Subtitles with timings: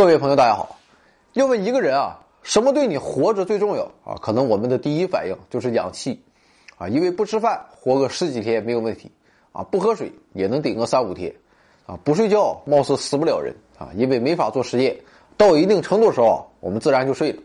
[0.00, 0.78] 各位朋友，大家好。
[1.34, 4.16] 要问一个人啊，什么对你活着最重要啊？
[4.22, 6.22] 可能我们的第一反应就是氧气
[6.78, 9.12] 啊，因为不吃饭活个十几天没有问题
[9.52, 11.30] 啊，不喝水也能顶个三五天
[11.84, 14.96] 啊，不睡觉貌似死不了人啊，因为没法做实验，
[15.36, 17.42] 到一定程度的时候我们自然就睡了。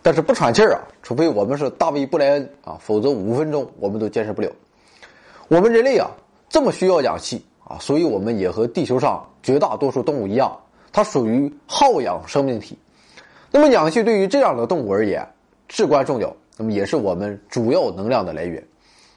[0.00, 4.50] 但是不喘气儿啊，除非我们是大卫布莱恩啊，否则五分钟我们都坚持不了。
[5.48, 6.10] 我们人类啊，
[6.48, 10.58] 这么需要氧气啊，所以我们也和地球上绝大多数动物一样。
[10.92, 12.78] 它属于耗氧生命体，
[13.50, 15.26] 那么氧气对于这样的动物而言
[15.66, 18.62] 至关重要，那么也是我们主要能量的来源。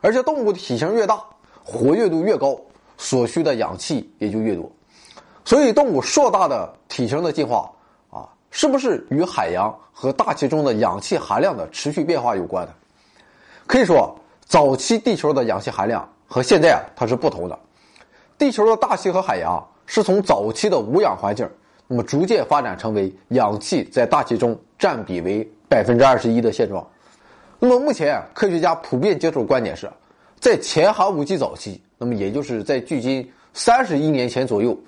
[0.00, 1.22] 而且动物体型越大，
[1.62, 2.58] 活跃度越高，
[2.98, 4.70] 所需的氧气也就越多。
[5.44, 7.70] 所以动物硕大的体型的进化
[8.10, 12.74] 啊，是不是与海洋和大气中的氧气含量的持续变化有关的？
[13.66, 14.12] 可以说，
[14.44, 17.58] 早期地球的氧气含量和现在啊它是不同的。
[18.36, 21.48] 地球的大气和海洋是从早期的无氧环境。
[21.92, 26.86] 那么逐渐发展成为氧气在大气中占比为百分之二十一的现状。
[27.58, 29.90] 那么目前科学家普遍接受观点是，
[30.38, 34.78] 在前寒武纪早期，那么也就是在距今三十亿年前左右，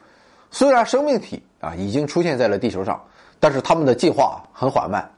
[0.52, 3.02] 虽然生命体啊已经出现在了地球上，
[3.40, 5.10] 但是它们的进化很缓慢。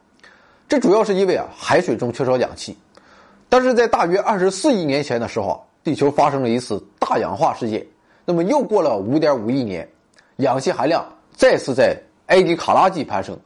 [0.67, 2.75] 这主要是因为啊海水中缺少氧气。
[3.51, 7.87] 但是在大约二十四亿年前的时候，地球发生了一次大氧化事件。
[8.25, 9.87] 那么又过了五点五亿年，
[10.37, 11.05] 氧气含量。
[11.37, 13.37] 再次在埃迪卡拉纪攀升，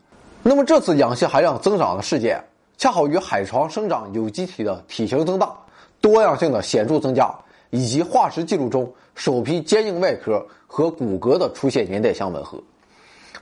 [0.42, 2.42] 那么这次氧气含量增长的事件，
[2.77, 5.56] 恰好与海床生长有机体的体型增大、
[6.00, 7.34] 多样性的显著增加，
[7.70, 12.62] 以及化石记录中首批坚硬外壳和骨骼的出现年代相吻合。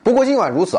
[0.03, 0.78] 不过尽管如此，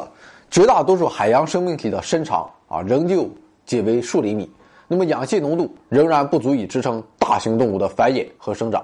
[0.49, 3.29] 绝大多数海洋生命体的身长啊仍旧
[3.65, 4.49] 仅为数厘米，
[4.87, 8.83] 那么氧气浓度仍然不足以支撑大型动物的繁衍和生长。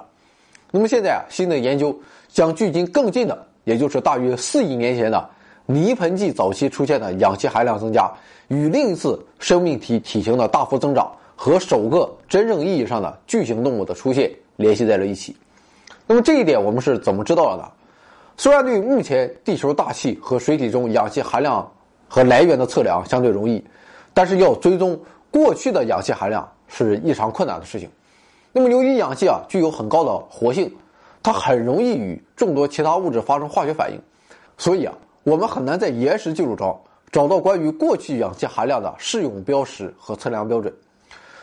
[0.70, 1.98] 那么现在啊，新的研究
[2.28, 3.48] 将距今更近的。
[3.64, 5.30] 也就是大约四亿年前的
[5.66, 8.12] 泥盆纪早期出现的氧气含量增加，
[8.50, 15.36] 与另一次生命体体型的大幅增长和首个真正意义上的巨型动物的出现联系在了一起。
[16.06, 17.70] 那么这一点我们是怎么知道的呢？
[18.36, 21.66] 虽然对目前地球大气和水体中氧气含量
[22.10, 23.64] 和来源的测量相对容易，
[24.14, 25.00] 但是要追踪
[25.32, 27.90] 过去的氧气含量是异常困难的事情。
[28.52, 30.70] 那么由于氧气啊具有很高的活性。
[31.24, 33.98] 它很容易与众多其他物质发生化学反应，
[34.58, 36.78] 所以啊，我们很难在岩石记录中
[37.12, 40.72] 找到关于过去氧气含量的适用标识和测量标准。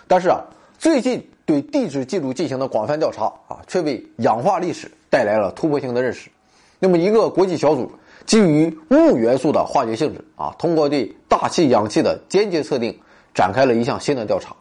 [0.07, 0.45] 但是啊，
[0.79, 6.31] 最近对地质记录进行的广泛调查啊，却为氧化历史带来了突破性的认识。
[6.79, 7.91] 那么，一个国际小组
[8.27, 12.99] 基于钼元素的化学性质啊，通过对大气氧气的间接测定，
[13.35, 14.55] 展开了一项新的调查。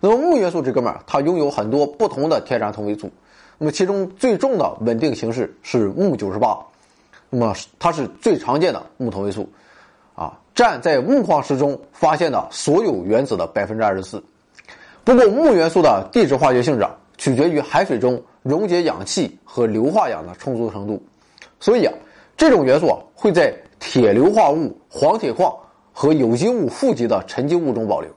[0.00, 3.10] 那么，钼元素这哥们儿，它拥有很多不同的天然同位素。
[3.56, 6.58] 那么其中最重的稳定形式是钼九十八，
[7.30, 9.48] 那么它是最常见的钼同位素，
[10.14, 14.22] 啊，占在钼矿石中发现的所有原子的百分之二十四。
[15.04, 21.00] 不过钼元素的地质化学性质取决于海水中溶解氧气和硫化氧的充足程度，
[21.60, 21.94] 所以啊，
[22.36, 25.54] 这种元素会在铁硫化物、黄铁矿
[25.92, 28.10] 和有机物富集的沉积物中保留。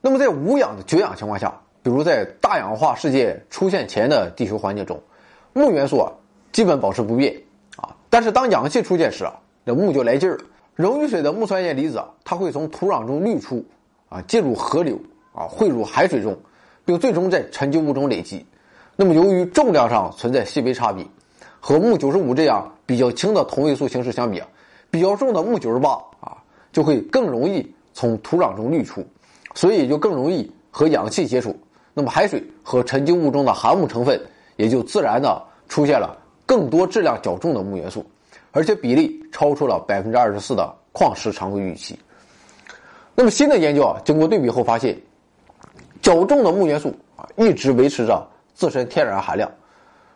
[0.00, 1.54] 那么在无氧的绝氧情况下。
[1.82, 5.00] 比如在大氧化世界出现前的地球环境中，
[5.52, 6.12] 钼元素啊
[6.52, 7.34] 基本保持不变
[7.76, 7.96] 啊。
[8.08, 9.34] 但是当氧气出现时啊，
[9.66, 10.44] 这钼就来劲儿了。
[10.74, 13.64] 溶于水的钼酸盐离子啊，它会从土壤中滤出
[14.08, 14.98] 啊，进入河流
[15.34, 16.38] 啊，汇入海水中，
[16.84, 18.46] 并最终在沉积物中累积。
[18.94, 21.04] 那么由于重量上存在细微差别，
[21.60, 24.46] 和钼九十五这样比较轻的同位素形式相比啊，
[24.90, 26.36] 比较重的钼九十八啊
[26.70, 29.04] 就会更容易从土壤中滤出，
[29.54, 31.58] 所以就更容易和氧气接触。
[31.94, 34.20] 那么海水和沉积物中的含钼成分
[34.56, 36.16] 也就自然的出现了
[36.46, 38.04] 更多质量较重的钼元素，
[38.50, 41.98] 而且比例超出了百分之二十四的矿石常规预期。
[43.14, 44.98] 那么新的研究啊，经过对比后发现，
[46.00, 49.50] 较重的钼元素啊一直维持着自身天然含量，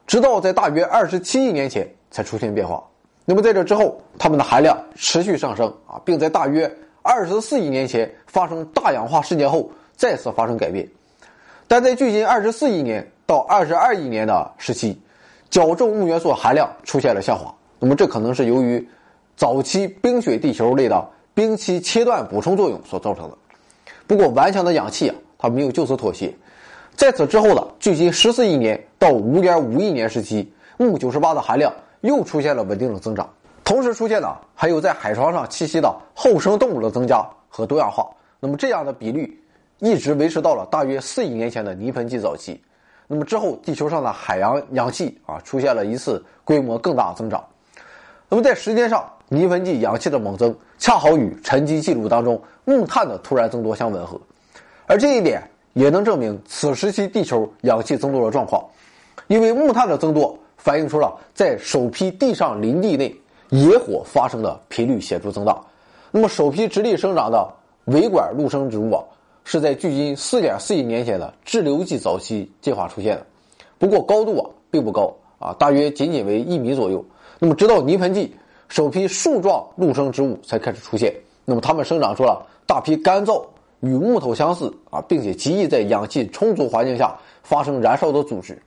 [0.07, 2.83] 直到在大约二十七亿年前才出现变化。
[3.25, 6.71] 那么在这之后，它们的含量持续上升啊，并在大约
[7.03, 10.89] 二十四亿年前发生大氧化事件后再次发生改变。
[11.69, 14.97] 但在距今二十四亿年到二十二亿年的时期，
[15.51, 17.53] 较重钼元素含量出现了下滑。
[17.81, 18.89] 那么这可能是由于
[19.37, 21.05] 早期冰雪地球类的
[21.35, 23.37] 冰期切断补充作用所造成的。
[24.07, 26.33] 不过顽强的氧气啊，它没有就此妥协。
[26.95, 31.73] 在此之后的距今十四亿年到五点五亿年时期，钼九十八的含量
[32.03, 33.29] 又出现了稳定的增长。
[33.65, 38.09] 同时出现的还有在海床上栖息的后生动物的增加和多样化。
[38.39, 39.43] 那么这样的比率。
[39.79, 42.59] 一直维持到了大约四亿年前的泥盆纪早期，
[43.07, 47.45] 那么之后地球上的海洋氧气啊出现了一次规模更大的增长。
[48.29, 54.19] 那么在时间上泥盆纪氧气的猛增恰好与沉积记录当中木炭的突然增多相吻合，
[54.87, 55.43] 而这一点
[55.75, 58.65] 也能证明此时期地球氧气增多的状况，
[59.27, 63.15] 因为木炭的增多反映出了在首批地上林地内
[63.51, 65.61] 野火发生的频率显著增大。
[66.11, 67.47] 那么，首批直立生长的
[67.85, 69.05] 维管陆生植物啊，
[69.49, 73.25] 是在距今四点四亿年前的滞留纪早期进化出现的，
[73.79, 77.03] 不过高度啊并不高啊，大约仅仅为一米左右。
[77.39, 78.35] 那么，直到泥盆纪，
[78.69, 81.15] 首批树状陆生植物才开始出现。
[81.45, 83.41] 那么，它们生长出了大批干燥、
[83.79, 88.61] 与木头相似啊，并且极易在氧气充足环境下发生燃烧的组织。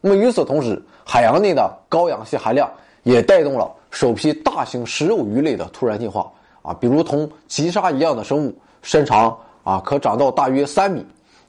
[0.00, 2.68] 那么，与此同时，海洋内的高氧气含量
[3.04, 6.28] 也带动了首批大型食肉鱼类的突然进化。
[6.62, 9.38] 啊，比如同棘鲨一样的生物，身长
[9.68, 11.02] 啊可长到大约三米；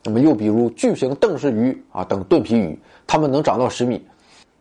[0.04, 2.78] 那么又比如巨型邓氏鱼啊等盾皮鱼，
[3.08, 4.06] 它们能长到十米。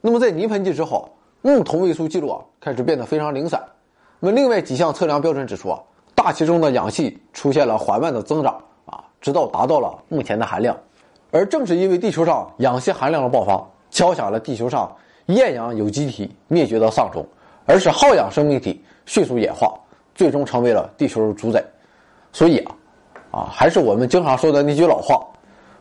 [0.00, 1.10] 那么在泥盆纪之后，
[1.43, 3.60] 木同位素记录啊开始变得非常零散。
[4.20, 5.81] 那么另外几项测量标准指出啊，
[6.14, 10.76] 大气中的氧气出现了缓慢的增长啊，直到达到了目前的含量。
[11.32, 13.60] 而正是因为地球上氧气含量的爆发，
[13.90, 14.96] 敲响了地球上
[15.26, 17.26] 厌氧有机体灭绝的丧钟，
[17.66, 19.75] 而使耗氧生命体迅速演化。
[20.14, 21.60] 最终成为了地球主宰，
[22.32, 22.75] 所以啊，
[23.30, 25.20] 啊，还是我们经常说的那句老话：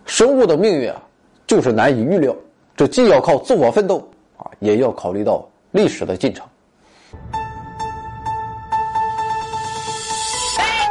[0.05, 1.01] 生物的命运啊，
[1.45, 2.35] 就是难以预料。
[2.75, 4.07] 这既要靠自我奋斗
[4.37, 6.45] 啊，也要考虑到历史的进程。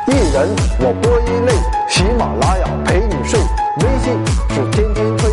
[0.09, 0.49] 一人
[0.81, 1.53] 我播一类，
[1.89, 3.39] 喜马拉雅陪你睡，
[3.83, 5.31] 微信是天天催，